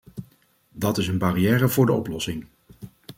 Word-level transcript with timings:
Dat 0.73 0.97
is 0.97 1.07
een 1.07 1.17
barrière 1.17 1.67
voor 1.69 1.85
de 1.85 1.91
oplossing. 1.93 2.45